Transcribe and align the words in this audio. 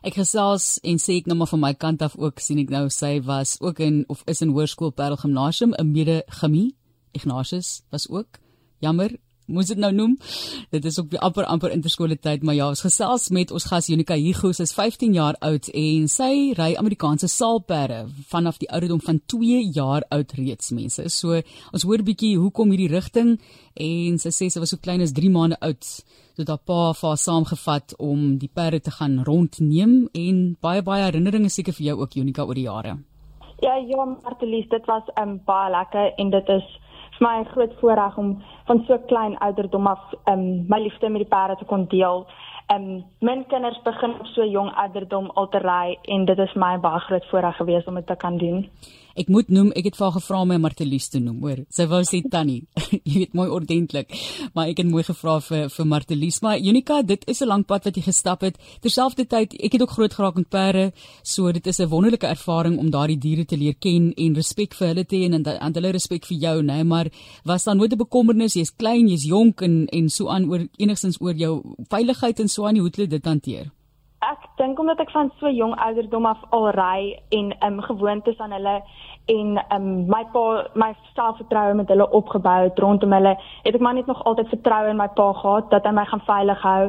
Ek 0.00 0.14
gesels 0.16 0.78
en 0.80 0.96
sê 0.96 1.18
ek 1.20 1.26
nou 1.28 1.34
maar 1.36 1.50
van 1.50 1.60
my 1.60 1.74
kant 1.76 2.00
af 2.00 2.14
ook 2.16 2.40
sien 2.40 2.56
ek 2.62 2.70
nou 2.72 2.86
sy 2.88 3.18
was 3.20 3.58
ook 3.60 3.82
in 3.84 4.04
of 4.08 4.22
is 4.24 4.40
in 4.40 4.54
Hoërskool 4.56 4.94
Parel 4.96 5.20
Gimnasium, 5.20 5.74
'n 5.76 5.92
mede 5.92 6.22
chemie. 6.40 6.76
Ignatius 7.12 7.82
was 7.90 8.08
ook. 8.08 8.38
Jammer, 8.78 9.10
moes 9.50 9.70
dit 9.70 9.80
nou 9.80 9.90
noem. 9.94 10.16
Dit 10.70 10.84
is 10.88 10.98
op 11.02 11.10
die 11.10 11.20
amper 11.20 11.44
amper 11.50 11.74
interskole 11.74 12.16
tyd, 12.16 12.44
maar 12.46 12.54
ja, 12.54 12.68
ons 12.68 12.84
gesels 12.84 13.28
met 13.34 13.50
ons 13.50 13.68
gas 13.70 13.90
Jonika 13.90 14.16
Hugo, 14.18 14.52
sy 14.52 14.66
is 14.68 14.74
15 14.76 15.16
jaar 15.16 15.38
oud 15.46 15.70
en 15.74 16.08
sy 16.08 16.32
ry 16.58 16.72
Amerikaanse 16.78 17.28
saalperde 17.28 18.06
vanaf 18.30 18.60
die 18.62 18.70
ouderdom 18.70 19.02
van 19.04 19.20
2 19.26 19.62
jaar 19.74 20.06
oud 20.10 20.32
reeds 20.38 20.72
mense. 20.76 21.08
So 21.10 21.42
ons 21.72 21.86
hoor 21.86 22.04
bietjie 22.06 22.36
hoekom 22.38 22.72
hierdie 22.74 22.90
rigting 22.94 23.36
en 23.74 24.18
sy 24.22 24.34
sê 24.34 24.50
sy 24.50 24.62
was 24.62 24.74
so 24.74 24.82
klein 24.82 25.02
as 25.04 25.14
3 25.16 25.30
maande 25.34 25.60
oud 25.60 25.86
toe 26.36 26.46
haar 26.48 26.64
pa 26.64 26.92
haar 27.02 27.18
saamgevat 27.20 27.94
om 27.98 28.38
die 28.38 28.48
perde 28.48 28.80
te 28.80 28.90
gaan 28.90 29.20
rondneem 29.28 30.08
en 30.14 30.36
baie 30.60 30.82
baie 30.82 31.04
herinneringe 31.04 31.50
seker 31.50 31.76
vir 31.76 31.90
jou 31.90 31.96
ook 32.00 32.16
Jonika 32.16 32.44
oor 32.44 32.54
die 32.54 32.68
jare. 32.68 32.96
Ja, 33.60 33.76
ja, 33.76 34.04
Martelies, 34.24 34.68
dit 34.68 34.86
was 34.86 35.04
'n 35.16 35.22
um, 35.22 35.40
baie 35.44 35.70
lekker 35.70 36.12
en 36.16 36.30
dit 36.30 36.48
is 36.48 36.66
vir 37.20 37.28
my 37.28 37.40
'n 37.40 37.44
groot 37.52 37.74
voorreg 37.80 38.16
om 38.16 38.42
van 38.66 38.84
so 38.86 38.98
klein 39.06 39.38
ouderdom 39.38 39.86
af 39.86 40.00
um, 40.24 40.64
my 40.68 40.78
liefde 40.78 41.08
met 41.08 41.20
die 41.20 41.28
perde 41.28 41.56
te 41.56 41.64
kon 41.64 41.86
deel. 41.88 42.26
Um, 42.72 43.04
my 43.20 43.44
kinders 43.48 43.82
begin 43.82 44.10
op 44.10 44.26
so 44.26 44.44
jong 44.44 44.74
ouderdom 44.74 45.30
al 45.34 45.48
te 45.48 45.58
ry 45.58 45.98
en 46.02 46.24
dit 46.24 46.38
is 46.38 46.54
my 46.54 46.78
baie 46.78 47.00
groot 47.00 47.26
voorreg 47.26 47.56
gewees 47.56 47.84
om 47.84 47.94
dit 47.94 48.06
te 48.06 48.16
kan 48.16 48.36
doen. 48.38 48.70
Ek 49.18 49.28
moet 49.28 49.48
noem, 49.50 49.72
ek 49.76 49.90
het 49.90 49.96
vir 49.98 50.06
haar 50.06 50.16
gevra 50.20 50.44
my 50.44 50.56
Martelies 50.62 51.08
te 51.10 51.18
noem, 51.18 51.40
hoor. 51.42 51.64
Sy 51.70 51.86
wou 51.90 52.00
sê 52.06 52.20
Tannie. 52.30 52.62
jy 53.08 53.24
weet 53.24 53.34
mooi 53.34 53.48
ordentlik, 53.50 54.14
maar 54.54 54.70
ek 54.70 54.82
het 54.82 54.90
mooi 54.90 55.02
gevra 55.06 55.38
vir 55.40 55.68
vir 55.74 55.88
Martelies. 55.90 56.40
Maar 56.44 56.58
Unika, 56.58 57.02
dit 57.02 57.24
is 57.26 57.42
'n 57.42 57.48
lang 57.48 57.64
pad 57.66 57.84
wat 57.84 57.96
jy 57.96 58.02
gestap 58.02 58.40
het. 58.46 58.58
Terselfdertyd, 58.80 59.54
ek 59.58 59.72
het 59.72 59.82
ook 59.82 59.96
groot 59.96 60.14
geraak 60.14 60.36
met 60.36 60.48
perde, 60.48 60.92
so 61.22 61.52
dit 61.52 61.66
is 61.66 61.80
'n 61.80 61.88
wonderlike 61.88 62.26
ervaring 62.26 62.78
om 62.78 62.90
daardie 62.90 63.18
diere 63.18 63.44
te 63.44 63.56
leer 63.56 63.74
ken 63.74 64.12
en 64.14 64.34
respek 64.34 64.74
vir 64.74 64.88
hulle 64.88 65.04
te 65.04 65.16
hê 65.16 65.24
en 65.24 65.42
dan 65.42 65.74
hulle 65.74 65.92
respek 65.92 66.24
vir 66.26 66.38
jou, 66.38 66.62
né? 66.62 66.84
Maar 66.84 67.10
was 67.44 67.64
daar 67.64 67.76
nooit 67.76 67.92
'n 67.92 67.98
bekommernis? 67.98 68.54
Jy's 68.54 68.76
klein, 68.76 69.08
jy's 69.08 69.24
jonk 69.24 69.60
en 69.62 69.86
en 69.88 70.08
so 70.08 70.28
aan 70.28 70.48
oor 70.50 70.68
enigstens 70.76 71.20
oor 71.20 71.34
jou 71.34 71.62
veiligheid 71.88 72.40
en 72.40 72.48
so 72.48 72.66
aan, 72.66 72.76
hoe 72.76 72.86
het 72.86 72.96
jy 72.96 73.06
dit 73.06 73.24
hanteer? 73.24 73.70
Dink 74.70 74.78
omdat 74.78 75.00
ek 75.02 75.10
van 75.10 75.32
so 75.40 75.50
jong 75.50 75.72
ouderdom 75.82 76.26
af 76.30 76.42
al 76.54 76.68
ry 76.70 77.00
en 77.34 77.48
um 77.66 77.80
gewoontes 77.82 78.38
aan 78.38 78.52
hulle 78.54 78.74
en 79.32 79.48
um 79.74 79.86
my 80.06 80.20
pa 80.30 80.42
my 80.78 80.92
selfvertroue 81.14 81.74
met 81.74 81.88
hulle 81.90 82.06
opgebou 82.18 82.68
het 82.68 82.78
rondom 82.78 83.12
hulle 83.12 83.32
het 83.64 83.74
ek 83.74 83.82
maar 83.82 83.96
net 83.98 84.06
nog 84.06 84.20
altyd 84.30 84.52
vertroue 84.52 84.92
in 84.92 85.00
my 85.00 85.08
pa 85.16 85.26
gehad 85.40 85.72
dat 85.74 85.88
hy 85.88 85.92
my 85.96 86.04
gaan 86.12 86.22
veilig 86.28 86.62
hou 86.62 86.84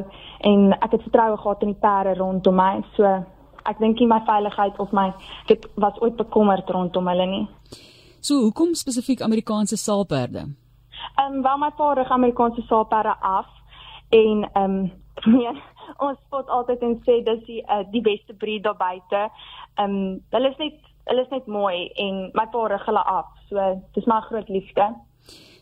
en 0.52 0.62
ek 0.78 0.94
het 0.94 1.08
vertroue 1.08 1.40
gehad 1.42 1.66
in 1.66 1.72
die 1.72 1.80
perde 1.82 2.14
rondom 2.20 2.56
my 2.62 2.70
so 2.94 3.16
ek 3.72 3.82
dink 3.82 3.98
nie 3.98 4.10
my 4.14 4.20
veiligheid 4.30 4.78
of 4.78 4.94
my 4.94 5.08
dit 5.50 5.66
was 5.74 5.98
ooit 5.98 6.16
bekommerd 6.22 6.70
rondom 6.70 7.10
hulle 7.10 7.26
nie. 7.34 7.44
So 8.20 8.44
hoekom 8.46 8.78
spesifiek 8.78 9.26
Amerikaanse 9.26 9.76
saalperde? 9.76 10.46
Um 11.18 11.42
wel 11.42 11.58
my 11.58 11.74
pa 11.74 11.92
rig 11.98 12.14
Amerikaanse 12.14 12.62
saalperde 12.70 13.18
af 13.18 13.50
en 14.10 14.50
um 14.54 14.80
nee 15.34 15.58
ons 15.98 16.18
spot 16.26 16.48
altyd 16.48 16.82
en 16.82 16.98
sê 17.06 17.20
dis 17.26 17.44
die 17.46 17.62
uh, 17.68 17.82
die 17.92 18.02
beste 18.02 18.34
breed 18.34 18.64
daar 18.64 18.76
buite. 18.76 19.28
Ehm 19.78 19.96
um, 19.96 20.20
hulle 20.30 20.50
is 20.50 20.58
net 20.58 20.78
hulle 21.10 21.22
is 21.22 21.32
net 21.34 21.46
mooi 21.46 21.90
en 21.96 22.30
my 22.34 22.46
pa 22.52 22.66
rig 22.70 22.84
hulle 22.86 23.04
af. 23.16 23.32
So 23.48 23.82
dis 23.94 24.06
my 24.06 24.20
groot 24.28 24.48
liefde. 24.48 24.92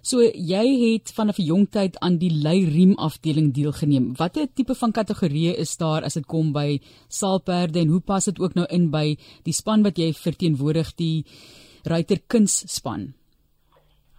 So 0.02 0.24
jy 0.24 0.64
het 0.80 1.12
vanaf 1.12 1.38
'n 1.38 1.44
jong 1.52 1.66
tyd 1.70 1.98
aan 2.00 2.16
die 2.18 2.32
leiriem 2.32 2.94
afdeling 2.96 3.52
deelgeneem. 3.52 4.16
Watter 4.16 4.46
tipe 4.54 4.74
van 4.74 4.92
kategorieë 4.92 5.54
is 5.56 5.76
daar 5.76 6.02
as 6.02 6.14
dit 6.14 6.26
kom 6.26 6.52
by 6.52 6.80
saalperde 7.08 7.80
en 7.80 7.88
hoe 7.88 8.00
pas 8.00 8.24
dit 8.24 8.40
ook 8.40 8.54
nou 8.54 8.66
in 8.70 8.90
by 8.90 9.16
die 9.44 9.52
span 9.52 9.82
wat 9.82 9.98
jy 9.98 10.12
verteenwoordig 10.12 10.94
die 10.96 11.24
ruiterkuns 11.84 12.64
span? 12.66 13.14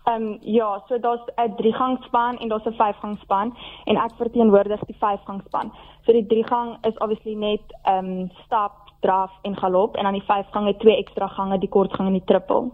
Ehm 0.04 0.24
um, 0.24 0.38
ja, 0.42 0.84
so 0.88 1.00
daar's 1.00 1.22
'n 1.36 1.56
driegangspan 1.56 2.38
en 2.38 2.50
daar's 2.50 2.66
'n 2.66 2.80
vyfgangspan 2.82 3.58
en 3.86 3.96
ek 3.96 4.12
verteenwoordig 4.18 4.86
die 4.86 4.98
vyfgangspan. 5.00 5.72
So 6.06 6.12
die 6.12 6.26
driegang 6.26 6.78
is 6.86 6.98
obviously 6.98 7.34
net 7.34 7.62
ehm 7.84 8.06
um, 8.06 8.32
stap, 8.46 8.74
draf 9.00 9.32
en 9.42 9.58
galop 9.58 9.96
en 9.96 10.04
dan 10.04 10.14
die 10.14 10.26
vyfgang 10.26 10.68
het 10.68 10.80
twee 10.80 10.98
ekstra 10.98 11.28
gange, 11.28 11.60
die 11.60 11.70
kortgang 11.70 12.08
en 12.08 12.14
die 12.14 12.26
trippel. 12.26 12.72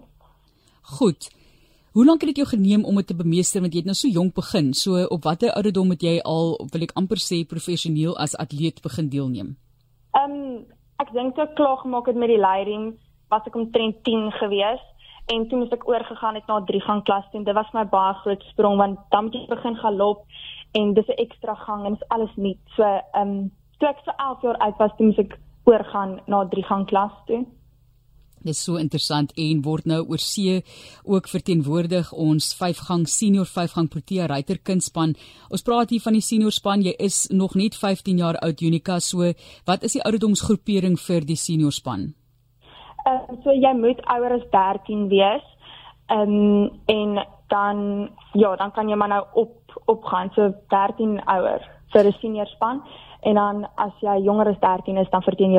Goed. 0.81 1.29
Hoe 1.91 2.06
lank 2.06 2.22
het 2.22 2.29
dit 2.35 2.38
jou 2.38 2.47
geneem 2.47 2.85
om 2.85 2.96
dit 2.96 3.07
te 3.07 3.16
bemeester 3.16 3.62
want 3.62 3.73
jy 3.73 3.79
het 3.79 3.85
nou 3.90 3.96
so 3.96 4.07
jonk 4.07 4.34
begin. 4.34 4.73
So 4.73 5.06
op 5.06 5.23
watter 5.23 5.52
ouderdom 5.52 5.90
het 5.90 6.02
jy 6.02 6.19
al 6.23 6.68
wil 6.72 6.81
ek 6.81 6.91
amper 6.94 7.18
sê 7.18 7.46
professioneel 7.47 8.18
as 8.18 8.38
atleet 8.38 8.81
begin 8.81 9.09
deelneem? 9.09 9.57
Ehm 10.13 10.31
um, 10.31 10.66
ek 10.97 11.12
dink 11.13 11.35
toe 11.35 11.44
ek 11.44 11.56
klaar 11.56 11.78
gemaak 11.78 12.06
het 12.07 12.16
met 12.16 12.29
die 12.29 12.40
leiding 12.40 12.94
was 13.29 13.46
ek 13.46 13.56
omtrent 13.56 14.03
10 14.03 14.31
gewees 14.31 14.84
en 15.34 15.48
toe 15.48 15.60
moes 15.60 15.74
ek 15.76 15.88
oorgegaan 15.88 16.36
het 16.36 16.48
na 16.48 16.60
'n 16.60 16.66
drie 16.66 16.82
gang 16.82 17.04
klas 17.04 17.26
toe. 17.32 17.44
Dit 17.44 17.54
was 17.54 17.72
my 17.74 17.86
baie 17.86 18.14
groot 18.14 18.44
sprong 18.52 18.78
want 18.78 19.00
dan 19.10 19.24
moet 19.24 19.34
jy 19.34 19.46
begin 19.48 19.76
galop 19.76 20.26
en 20.72 20.94
dis 20.94 21.08
'n 21.08 21.22
ekstra 21.26 21.56
gang 21.56 21.86
en 21.86 21.94
dit 21.94 22.02
is 22.02 22.08
alles 22.08 22.36
nuut. 22.36 22.64
So 22.76 22.84
ehm 22.84 23.30
um, 23.30 23.52
toe 23.80 23.90
ek 23.90 24.02
so 24.06 24.12
11 24.18 24.42
jaar 24.42 24.58
oud 24.58 24.78
was, 24.78 24.92
toe 24.98 25.06
moes 25.06 25.18
ek 25.18 25.40
oorgaan 25.64 26.20
na 26.28 26.44
'n 26.44 26.50
drie 26.50 26.64
gang 26.64 26.86
klas 26.88 27.12
toe. 27.26 27.46
Dit 28.38 28.54
is 28.54 28.64
so 28.64 28.76
interessant 28.76 29.32
en 29.36 29.62
word 29.62 29.86
nou 29.86 30.06
oor 30.08 30.22
see 30.22 30.64
ook 31.04 31.28
verteenwoordig 31.28 32.14
ons 32.14 32.54
vyfgang 32.56 33.08
senior 33.09 33.46
vyfgang 33.46 33.90
Protea 33.90 34.26
ruiter 34.26 34.58
kindspan. 34.58 35.16
Ons 35.50 35.62
praat 35.62 35.90
hier 35.90 36.02
van 36.02 36.14
die 36.14 36.22
senior 36.22 36.52
span. 36.52 36.82
Jy 36.82 36.94
is 36.98 37.28
nog 37.28 37.56
net 37.56 37.76
15 37.76 38.18
jaar 38.18 38.38
oud 38.38 38.62
Unika. 38.62 39.00
So 39.00 39.34
wat 39.66 39.84
is 39.84 39.98
die 39.98 40.04
ouderdomsgroepering 40.04 41.00
vir 41.00 41.26
die 41.26 41.36
senior 41.36 41.72
span? 41.72 42.14
Ehm 43.07 43.38
uh, 43.38 43.44
so 43.44 43.51
jy 43.51 43.73
moet 43.73 44.00
ouer 44.13 44.34
as 44.40 44.45
13 44.51 45.07
wees. 45.07 45.45
Ehm 46.07 46.22
um, 46.22 46.72
en 46.85 47.25
dan 47.47 48.09
ja, 48.34 48.56
dan 48.56 48.72
kan 48.72 48.90
jy 48.90 48.95
maar 48.95 49.07
nou 49.07 49.25
op 49.34 49.81
opgaan 49.85 50.31
so 50.35 50.53
13 50.68 51.22
ouer 51.25 51.62
vir 51.91 52.06
'n 52.07 52.16
senior 52.22 52.47
span 52.47 52.81
en 53.22 53.35
dan 53.35 53.67
as 53.75 53.94
jy 54.01 54.23
jonger 54.23 54.47
as 54.47 54.59
13 54.59 54.97
is 54.97 55.09
dan 55.09 55.22
verdien 55.22 55.51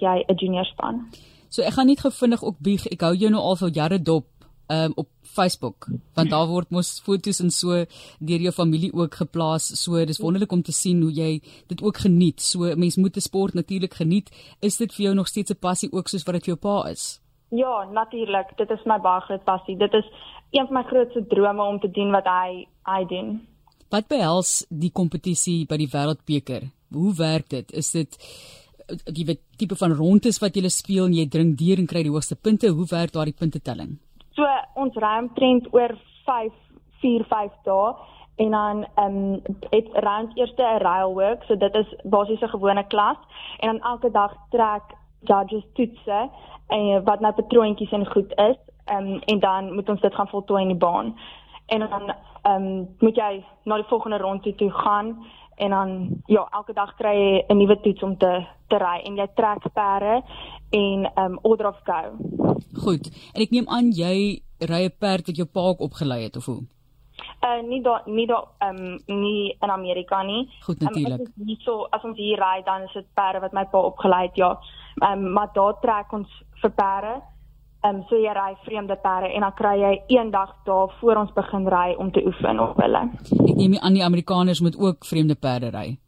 jy 0.00 0.24
'n 0.28 0.36
junior 0.36 0.64
span. 0.64 1.08
So 1.48 1.62
ek 1.62 1.72
gaan 1.72 1.86
net 1.86 2.00
gevindig 2.00 2.42
ook 2.42 2.58
bieg. 2.58 2.86
Ek 2.86 3.00
hou 3.00 3.14
jou 3.14 3.30
nou 3.30 3.42
al 3.42 3.56
vir 3.56 3.70
jare 3.70 3.98
dop 4.02 4.24
um, 4.70 4.92
op 4.94 5.08
Facebook 5.22 5.88
want 6.14 6.30
daar 6.30 6.46
word 6.50 6.70
mos 6.74 6.98
foto's 7.04 7.40
en 7.42 7.50
so 7.54 7.84
deur 8.18 8.44
jou 8.46 8.52
familie 8.52 8.92
ook 8.92 9.14
geplaas. 9.22 9.70
So 9.82 10.04
dis 10.04 10.20
wonderlik 10.22 10.52
om 10.52 10.62
te 10.62 10.74
sien 10.74 11.02
hoe 11.02 11.12
jy 11.12 11.40
dit 11.72 11.82
ook 11.82 12.02
geniet. 12.06 12.40
So 12.42 12.74
mens 12.76 12.96
moet 12.96 13.16
'n 13.16 13.20
sport 13.20 13.54
natuurlik 13.54 13.94
geniet. 13.94 14.30
Is 14.60 14.76
dit 14.76 14.94
vir 14.94 15.04
jou 15.04 15.14
nog 15.14 15.28
steeds 15.28 15.50
'n 15.50 15.58
passie 15.60 15.92
ook 15.92 16.08
soos 16.08 16.24
wat 16.24 16.34
dit 16.34 16.44
vir 16.44 16.54
jou 16.54 16.60
pa 16.60 16.88
is? 16.88 17.20
Ja, 17.50 17.88
natuurlik. 17.92 18.56
Dit 18.56 18.70
is 18.70 18.84
my 18.84 18.98
baie 18.98 19.20
groot 19.20 19.44
passie. 19.44 19.76
Dit 19.76 19.92
is 19.92 20.04
een 20.50 20.66
van 20.66 20.74
my 20.74 20.82
grootste 20.82 21.26
drome 21.26 21.62
om 21.62 21.80
te 21.80 21.90
doen 21.90 22.10
wat 22.10 22.24
hy 22.24 22.66
hy 22.82 23.04
doen. 23.06 23.46
Wat 23.90 24.08
behels 24.08 24.66
die 24.68 24.90
kompetisie 24.90 25.66
by 25.66 25.76
die 25.76 25.88
Wêreldbeker? 25.88 26.70
Hoe 26.92 27.14
werk 27.14 27.48
dit? 27.48 27.72
Is 27.72 27.90
dit 27.90 28.18
die 29.04 29.38
tipe 29.56 29.76
van 29.76 29.92
rondes 29.92 30.38
wat 30.38 30.54
jy 30.54 30.68
speel 30.68 31.04
en 31.06 31.14
jy 31.14 31.28
dring 31.28 31.56
deur 31.58 31.78
en 31.78 31.86
kry 31.86 32.02
die 32.02 32.10
hoogste 32.10 32.36
punte? 32.36 32.68
Hoe 32.68 32.86
werk 32.90 33.12
daardie 33.12 33.34
puntetelling? 33.34 33.98
So 34.40 34.48
ons 34.80 34.94
ry 34.96 35.16
omtrent 35.20 35.66
oor 35.76 35.92
5 36.24 36.52
4 37.02 37.24
5 37.28 37.56
dae 37.68 37.88
en 38.40 38.54
dan 38.56 38.78
ehm 38.94 39.16
um, 39.16 39.42
het 39.74 39.88
round 40.04 40.36
eerste 40.38 40.62
'n 40.62 40.80
rail 40.80 41.12
work, 41.14 41.42
so 41.44 41.56
dit 41.56 41.74
is 41.74 41.88
basies 42.04 42.40
'n 42.40 42.54
gewone 42.54 42.84
klas 42.86 43.18
en 43.58 43.68
dan 43.68 43.90
elke 43.90 44.10
dag 44.10 44.32
trek 44.50 44.82
judges 45.20 45.66
toetse 45.74 46.30
en 46.68 47.04
wat 47.04 47.20
nou 47.20 47.32
patroontjies 47.32 47.92
en 47.92 48.06
goed 48.06 48.32
is, 48.36 48.56
ehm 48.84 49.06
um, 49.06 49.20
en 49.24 49.38
dan 49.38 49.74
moet 49.74 49.88
ons 49.88 50.00
dit 50.00 50.14
gaan 50.14 50.28
voltooi 50.28 50.62
in 50.62 50.68
die 50.68 50.84
baan. 50.86 51.18
En 51.66 51.80
dan 51.80 52.14
ehm 52.42 52.62
um, 52.62 52.96
moet 52.98 53.16
jy 53.16 53.44
na 53.64 53.74
die 53.74 53.90
volgende 53.92 54.18
ronde 54.18 54.54
toe 54.54 54.70
gaan 54.70 55.26
en 55.60 55.70
dan 55.70 55.90
ja, 56.26 56.46
elke 56.50 56.72
dag 56.72 56.94
kry 56.96 57.14
jy 57.16 57.44
'n 57.48 57.56
nuwe 57.56 57.76
toets 57.80 58.02
om 58.02 58.16
te 58.16 58.46
te 58.68 58.78
ry 58.78 58.98
en 59.04 59.16
jy 59.16 59.26
trek 59.34 59.72
perde 59.74 60.22
en 60.70 61.10
um 61.22 61.38
order 61.42 61.66
of 61.66 61.80
go. 61.84 62.00
Goed. 62.84 63.10
En 63.34 63.42
ek 63.42 63.50
neem 63.50 63.68
aan 63.68 63.90
jy 63.90 64.42
ry 64.58 64.82
'n 64.84 64.98
perd 64.98 65.26
wat 65.26 65.36
jou 65.36 65.46
pa 65.46 65.60
ook 65.60 65.80
opgelei 65.80 66.22
het 66.22 66.36
of 66.36 66.46
hoe? 66.46 66.62
Uh 67.44 67.60
nie 67.68 67.82
daar 67.82 68.02
nie 68.06 68.26
daar 68.26 68.46
um 68.68 69.00
nie 69.06 69.56
in 69.60 69.70
Amerika 69.70 70.22
nie. 70.22 70.48
Goed 70.60 70.80
natuurlik. 70.80 71.20
Um, 71.20 71.32
nie 71.34 71.58
so 71.60 71.86
as 71.90 72.04
ons 72.04 72.16
hier 72.16 72.38
ry 72.38 72.62
dan 72.64 72.82
is 72.82 72.92
dit 72.92 73.06
perde 73.14 73.40
wat 73.40 73.52
my 73.52 73.64
pa 73.64 73.78
opgelei 73.78 74.26
het, 74.26 74.36
ja. 74.36 74.58
Um 75.10 75.32
maar 75.32 75.50
daar 75.52 75.80
trek 75.80 76.12
ons 76.12 76.28
vir 76.62 76.70
perde 76.70 77.22
ehm 77.80 77.94
um, 77.94 78.02
so 78.08 78.16
jy 78.16 78.32
ry 78.36 78.54
vreemde 78.64 78.96
perde 79.02 79.32
en 79.34 79.40
dan 79.40 79.54
kry 79.54 79.76
jy 79.80 79.92
een 80.06 80.30
dag 80.30 80.50
daar 80.64 80.92
voor 81.00 81.16
ons 81.16 81.32
begin 81.32 81.68
ry 81.68 81.94
om 81.98 82.12
te 82.12 82.22
oefen 82.26 82.60
op 82.60 82.76
hulle. 82.76 83.08
Ek 83.48 83.56
neem 83.56 83.78
aan 83.78 83.96
die 83.96 84.04
Amerikaners 84.04 84.60
moet 84.60 84.78
ook 84.78 85.04
vreemde 85.04 85.34
perde 85.34 85.70
ry. 85.70 85.98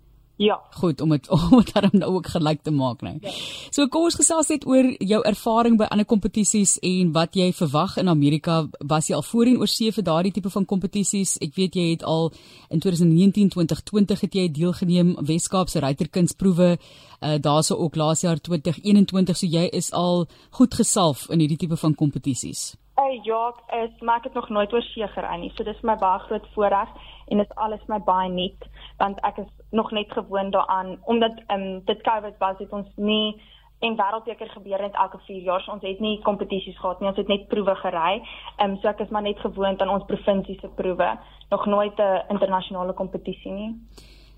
Ja. 0.43 0.59
Goed 0.71 1.01
om 1.01 1.13
dit 1.15 1.29
om 1.37 1.61
dit 1.63 1.73
dan 1.75 1.91
nou 1.93 2.15
ook 2.17 2.27
gelyk 2.27 2.63
te 2.63 2.71
maak, 2.71 3.03
nee. 3.03 3.19
Ja. 3.21 3.31
So 3.71 3.87
kom 3.87 4.09
ons 4.09 4.19
gesels 4.19 4.51
net 4.51 4.67
oor 4.67 4.89
jou 4.99 5.21
ervaring 5.29 5.79
by 5.79 5.87
ander 5.95 6.09
kompetisies 6.09 6.77
en 6.83 7.13
wat 7.15 7.39
jy 7.39 7.53
verwag 7.57 7.97
in 8.03 8.11
Amerika. 8.11 8.63
Was 8.81 9.11
jy 9.11 9.17
al 9.19 9.27
voorheen 9.27 9.61
oor 9.63 9.71
see 9.71 9.93
vir 9.95 10.07
daardie 10.07 10.35
tipe 10.35 10.51
van 10.51 10.67
kompetisies? 10.67 11.37
Ek 11.45 11.55
weet 11.59 11.79
jy 11.79 11.87
het 11.93 12.05
al 12.09 12.33
in 12.71 12.83
2019 12.83 13.55
2020 13.55 14.27
het 14.27 14.39
jy 14.41 14.49
deelgeneem 14.59 15.17
Weskaapse 15.31 15.83
ruiterkunsproewe. 15.85 16.77
Uh 17.23 17.39
daarso 17.43 17.77
ook 17.79 17.97
laas 17.97 18.25
jaar 18.27 18.41
2021, 18.41 19.37
so 19.37 19.47
jy 19.47 19.69
is 19.71 19.93
al 19.93 20.27
goed 20.59 20.75
gesalf 20.75 21.29
in 21.31 21.39
hierdie 21.39 21.61
tipe 21.65 21.79
van 21.79 21.95
kompetisies. 21.95 22.73
Uh, 23.13 23.25
ja, 23.25 23.53
ek 23.69 23.91
is 23.91 24.01
maar 24.01 24.17
ek 24.17 24.25
het 24.25 24.35
nog 24.35 24.49
nooit 24.49 24.73
oor 24.73 24.83
see 24.83 25.07
gery 25.09 25.37
nie. 25.41 25.51
So 25.57 25.65
dis 25.65 25.81
my 25.85 25.97
baie 26.01 26.21
groot 26.27 26.47
voorreg 26.55 26.89
en 27.29 27.43
dit 27.43 27.51
is 27.51 27.57
alles 27.65 27.83
my 27.89 27.99
baie 28.01 28.31
nuut 28.33 28.69
want 29.01 29.21
ek 29.29 29.43
is 29.43 29.51
nog 29.71 29.91
net 29.93 30.13
gewoond 30.13 30.53
daaraan 30.53 30.97
omdat 31.05 31.41
ehm 31.47 31.61
um, 31.61 31.83
dit 31.85 32.01
COVID 32.09 32.39
was 32.39 32.59
het 32.59 32.73
ons 32.73 32.89
nie 32.97 33.37
en 33.81 33.97
wêreldbeker 33.99 34.49
gebeur 34.49 34.81
net 34.81 34.95
elke 34.95 35.19
4 35.27 35.43
jaar. 35.43 35.61
So 35.61 35.73
ons 35.73 35.83
het 35.83 36.01
nie 36.01 36.21
kompetisies 36.23 36.79
gehad 36.79 37.01
nie. 37.01 37.09
Ons 37.09 37.19
het 37.19 37.29
net 37.29 37.49
proewe 37.49 37.75
gery. 37.75 38.23
Ehm 38.57 38.71
um, 38.71 38.77
so 38.81 38.89
ek 38.89 39.05
is 39.05 39.11
maar 39.11 39.29
net 39.29 39.45
gewoond 39.45 39.83
aan 39.83 39.95
ons 39.99 40.09
provinsie 40.09 40.59
se 40.61 40.69
proewe. 40.69 41.19
Nog 41.51 41.67
nooit 41.67 41.99
'n 41.99 42.25
internasionale 42.29 42.93
kompetisie 42.93 43.53
nie. 43.53 43.75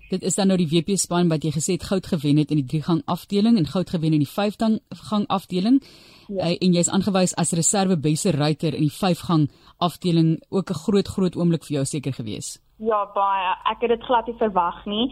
Dit 0.09 0.23
is 0.23 0.35
dan 0.35 0.47
nou 0.47 0.57
die 0.57 0.69
WP 0.69 0.97
span 1.01 1.29
wat 1.31 1.43
jy 1.43 1.51
gesê 1.55 1.77
het 1.77 1.87
goud 1.89 2.05
gewen 2.07 2.37
het 2.37 2.51
in 2.53 2.61
die 2.61 2.67
3-gang 2.77 3.01
afdeling 3.05 3.57
en 3.57 3.67
goud 3.67 3.89
gewen 3.89 4.13
in 4.13 4.21
die 4.21 4.29
5-gang 4.29 5.25
afdeling. 5.27 5.81
Ja. 6.27 6.49
Uh, 6.49 6.57
en 6.59 6.73
jy's 6.73 6.89
aangewys 6.89 7.35
as 7.35 7.53
reserve 7.57 7.97
beste 7.97 8.31
ruiter 8.31 8.73
in 8.73 8.85
die 8.85 8.93
5-gang 8.93 9.49
afdeling. 9.77 10.41
Ook 10.49 10.69
'n 10.69 10.81
groot 10.85 11.07
groot 11.07 11.35
oomblik 11.35 11.63
vir 11.63 11.75
jou 11.75 11.85
seker 11.85 12.13
gewees. 12.13 12.59
Ja, 12.77 13.05
baie. 13.13 13.55
Ek 13.71 13.81
het 13.85 13.89
dit 13.89 14.03
glad 14.03 14.27
nie 14.27 14.35
verwag 14.35 14.85
nie. 14.85 15.05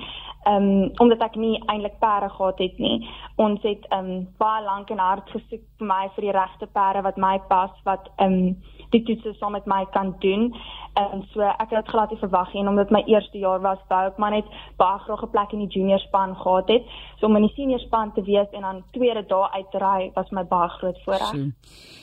Ehm 0.44 0.65
um, 0.68 0.92
omdat 1.00 1.21
ek 1.24 1.36
nie 1.39 1.62
eintlik 1.71 1.95
perde 2.00 2.30
gehad 2.30 2.60
het 2.60 2.77
nie. 2.77 3.07
Ons 3.36 3.62
het 3.63 3.86
ehm 3.89 4.10
um, 4.12 4.27
baie 4.38 4.63
lank 4.63 4.89
en 4.92 5.00
hard 5.00 5.30
gesoek 5.31 5.63
vir 5.80 5.88
my 5.88 6.10
vir 6.15 6.27
die 6.27 6.36
regte 6.36 6.68
perde 6.68 7.01
wat 7.07 7.18
my 7.18 7.38
pas, 7.48 7.71
wat 7.88 8.10
ehm 8.18 8.33
um, 8.33 8.57
die 8.94 9.04
toetse 9.07 9.33
saam 9.39 9.56
met 9.56 9.65
my 9.65 9.86
kan 9.94 10.15
doen. 10.19 10.51
En 10.94 11.24
so 11.31 11.42
ek 11.42 11.71
het 11.71 11.80
dit 11.80 11.89
glad 11.89 12.12
nie 12.12 12.19
verwag 12.21 12.51
nie 12.54 12.68
omdat 12.68 12.92
my 12.94 13.01
eerste 13.10 13.39
jaar 13.42 13.62
was 13.62 13.80
wou 13.89 14.01
ek 14.09 14.19
maar 14.21 14.36
net 14.36 14.51
baie 14.77 15.00
graag 15.06 15.24
'n 15.24 15.31
plek 15.31 15.54
in 15.54 15.63
die 15.66 15.80
junior 15.80 16.00
span 16.00 16.36
gehad 16.36 16.68
het. 16.68 16.83
So 17.19 17.25
om 17.25 17.36
in 17.36 17.48
die 17.48 17.56
senior 17.56 17.80
span 17.80 18.13
te 18.13 18.21
wees 18.21 18.50
en 18.51 18.62
dan 18.62 18.83
tweede 18.92 19.24
dae 19.27 19.50
uit 19.51 19.71
te 19.71 19.77
ry 19.77 20.12
was 20.16 20.30
my 20.30 20.44
baie 20.44 20.69
groot 20.69 21.00
voorreg. 21.06 21.54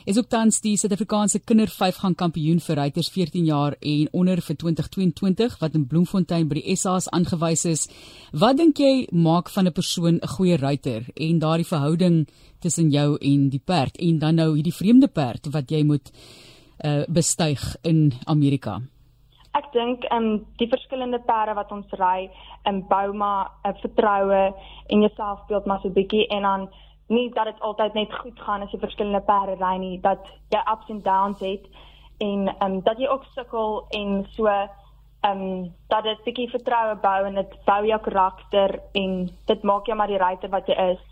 Is 0.04 0.18
ook 0.18 0.28
tans 0.28 0.60
die 0.60 0.76
Suid-Afrikaanse 0.76 1.44
kinder 1.44 1.68
5-gang 1.68 2.16
kampioen 2.16 2.60
vir 2.60 2.76
ruiters 2.76 3.08
14 3.08 3.44
jaar 3.44 3.76
en 3.80 4.08
onder 4.12 4.42
vir 4.42 4.56
2022 4.56 5.49
wat 5.58 5.74
in 5.74 5.86
Bloemfontein 5.86 6.48
by 6.48 6.54
die 6.60 6.76
SA's 6.76 7.08
aangewys 7.08 7.64
is. 7.64 7.88
Wat 8.32 8.56
dink 8.56 8.78
jy 8.78 9.08
maak 9.12 9.50
van 9.50 9.66
'n 9.66 9.72
persoon 9.72 10.20
'n 10.22 10.32
goeie 10.36 10.56
ruiter 10.56 11.02
en 11.14 11.38
daardie 11.38 11.66
verhouding 11.66 12.28
tussen 12.60 12.90
jou 12.90 13.16
en 13.20 13.48
die 13.48 13.62
perd 13.64 13.96
en 13.96 14.18
dan 14.18 14.34
nou 14.34 14.54
hierdie 14.54 14.74
vreemde 14.74 15.08
perd 15.08 15.52
wat 15.52 15.70
jy 15.70 15.82
moet 15.84 16.10
uh, 16.84 17.04
bestyg 17.08 17.76
in 17.82 18.12
Amerika? 18.26 18.80
Ek 19.52 19.72
dink 19.72 20.04
ehm 20.04 20.24
um, 20.24 20.46
die 20.56 20.68
verskillende 20.68 21.18
perde 21.26 21.54
wat 21.54 21.72
ons 21.72 21.90
ry, 21.98 22.30
ehm 22.64 22.74
um, 22.74 22.86
bou 22.88 23.12
maar 23.12 23.50
'n 23.64 23.70
uh, 23.70 23.80
vertroue 23.80 24.54
en 24.86 25.00
jouselfbeeld 25.00 25.66
maar 25.66 25.80
so 25.80 25.88
'n 25.88 25.92
bietjie 25.92 26.26
en 26.28 26.42
dan 26.42 26.68
nie 27.08 27.30
dat 27.34 27.44
dit 27.44 27.60
altyd 27.60 27.94
net 27.94 28.12
goed 28.14 28.40
gaan 28.40 28.62
as 28.62 28.70
jy 28.70 28.78
verskillende 28.78 29.20
perde 29.20 29.56
ry 29.58 29.76
nie, 29.76 30.00
dat 30.00 30.22
jy 30.48 30.60
ups 30.72 30.90
and 30.90 31.04
downs 31.04 31.40
het 31.40 31.66
en 32.18 32.48
ehm 32.48 32.72
um, 32.72 32.82
dat 32.82 32.98
jy 32.98 33.08
ook 33.08 33.24
sukkel 33.34 33.86
en 33.90 34.26
so 34.36 34.46
ehm 35.20 35.40
um, 35.40 35.74
dat 35.88 36.02
dit 36.02 36.18
'n 36.18 36.24
bietjie 36.24 36.50
vertroue 36.50 36.96
bou 36.96 37.26
en 37.26 37.34
dit 37.34 37.64
bou 37.64 37.86
jou 37.86 38.00
karakter 38.00 38.80
en 38.92 39.30
dit 39.46 39.62
maak 39.62 39.86
jou 39.86 39.96
maar 39.96 40.06
die 40.06 40.16
ruiter 40.16 40.48
wat 40.48 40.66
jy 40.66 40.76
is. 40.92 41.02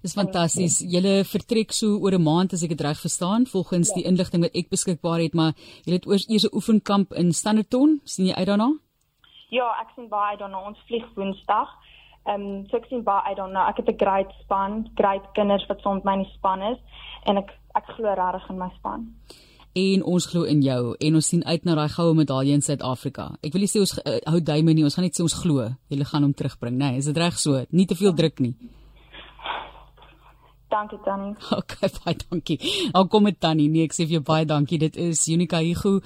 Dis 0.00 0.14
fantasties. 0.16 0.78
Julle 0.78 1.24
vertrek 1.28 1.72
so 1.72 1.98
oor 2.00 2.14
'n 2.16 2.22
maand 2.22 2.52
as 2.52 2.62
ek 2.62 2.72
dit 2.72 2.80
reg 2.80 3.00
verstaan, 3.00 3.46
volgens 3.46 3.88
ja. 3.88 3.94
die 3.94 4.04
inligting 4.04 4.42
wat 4.42 4.54
ek 4.54 4.68
beskikbaar 4.68 5.20
het, 5.20 5.34
maar 5.34 5.52
julle 5.84 5.98
het 5.98 6.06
oors 6.06 6.28
eers 6.28 6.46
'n 6.46 6.54
oefenkamp 6.54 7.12
in 7.12 7.32
Standerton. 7.32 8.00
sien 8.04 8.26
jy 8.26 8.34
uit 8.34 8.46
daarna? 8.46 8.70
Ja, 9.50 9.68
ek 9.80 9.88
sien 9.94 10.08
baie 10.08 10.36
daarna. 10.36 10.66
Ons 10.66 10.78
vlieg 10.86 11.06
Woensdag. 11.14 11.68
Ehm 12.24 12.40
um, 12.40 12.66
so 12.68 12.76
ek 12.76 12.86
sien 12.88 13.02
baie 13.02 13.22
uit 13.28 13.36
daarna. 13.36 13.68
Ek 13.68 13.76
het 13.76 13.88
'n 13.88 13.98
great 14.04 14.32
span, 14.40 14.90
great 14.94 15.32
kinders 15.32 15.66
wat 15.66 15.80
saam 15.80 15.94
met 15.94 16.04
my 16.04 16.12
in 16.12 16.22
die 16.22 16.32
span 16.32 16.62
is 16.62 16.78
en 17.24 17.36
ek 17.36 17.50
ek 17.74 17.86
glo 17.96 18.14
regtig 18.14 18.50
in 18.50 18.58
my 18.58 18.70
span. 18.78 19.14
En 19.78 20.02
ons 20.02 20.26
glo 20.26 20.48
in 20.50 20.62
jou 20.66 20.96
en 20.98 21.14
ons 21.14 21.26
sien 21.32 21.44
uit 21.46 21.64
na 21.64 21.76
daai 21.78 21.92
goue 21.92 22.14
medalje 22.18 22.56
in 22.58 22.64
Suid-Afrika. 22.64 23.28
Ek 23.46 23.54
wil 23.54 23.62
nie 23.62 23.70
sê 23.70 23.78
ons 23.78 23.92
uh, 24.00 24.16
hou 24.26 24.40
duime 24.42 24.74
nie, 24.74 24.82
ons 24.82 24.96
gaan 24.98 25.06
net 25.06 25.14
sê 25.14 25.22
ons 25.22 25.36
glo. 25.44 25.68
Jy 25.92 26.02
gaan 26.10 26.26
hom 26.26 26.34
terugbring, 26.34 26.74
né? 26.74 26.90
Nee, 26.90 27.02
is 27.04 27.10
dit 27.10 27.20
reg 27.22 27.38
so? 27.38 27.62
Nie 27.70 27.86
te 27.86 27.94
veel 27.94 28.16
druk 28.18 28.42
nie. 28.42 28.56
Dankie 30.70 30.98
Tannie. 31.04 31.34
Okay, 31.60 31.90
baie 32.02 32.16
dankie. 32.18 32.58
Al 32.94 33.06
kom 33.10 33.24
dit 33.30 33.38
Tannie. 33.38 33.68
Nee, 33.70 33.86
ek 33.86 33.94
sê 33.94 34.06
vir 34.06 34.18
jou 34.18 34.24
baie 34.26 34.46
dankie. 34.46 34.78
Dit 34.78 34.98
is 34.98 35.22
Unika 35.30 35.62
Higu 35.62 35.98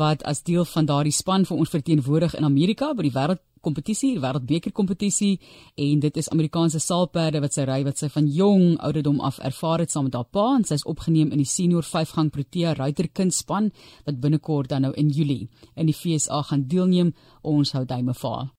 wat 0.00 0.24
as 0.28 0.40
deel 0.44 0.64
van 0.68 0.88
daardie 0.88 1.14
span 1.14 1.44
vir 1.48 1.60
ons 1.60 1.72
verteenwoordig 1.72 2.36
in 2.40 2.48
Amerika 2.48 2.92
by 2.96 3.08
die 3.08 3.14
wêreld 3.16 3.44
kompetisie, 3.60 4.18
wêreldbeker 4.20 4.72
kompetisie 4.72 5.38
en 5.76 6.00
dit 6.00 6.16
is 6.16 6.30
Amerikaanse 6.32 6.80
saalperde 6.80 7.42
wat 7.44 7.56
sy 7.56 7.66
ry 7.68 7.80
wat 7.84 8.00
sy 8.00 8.08
van 8.12 8.28
jong 8.28 8.78
ouderdom 8.78 9.20
af 9.20 9.40
ervaar 9.44 9.84
het 9.84 9.92
saam 9.92 10.08
met 10.08 10.16
haar 10.16 10.28
pa 10.32 10.46
en 10.56 10.64
sy 10.64 10.78
is 10.80 10.86
opgeneem 10.88 11.32
in 11.34 11.42
die 11.42 11.48
senior 11.48 11.84
5-gang 11.84 12.30
Protea 12.32 12.72
ruiterkundspan 12.78 13.70
wat 14.06 14.20
binnekort 14.20 14.72
dan 14.72 14.86
nou 14.86 14.94
in 14.96 15.12
Julie 15.12 15.48
in 15.76 15.90
die 15.90 15.96
FSA 15.96 16.42
gaan 16.48 16.64
deelneem. 16.68 17.12
Ons 17.42 17.74
hou 17.76 17.84
duime 17.84 18.14
vir 18.14 18.30
haar. 18.30 18.48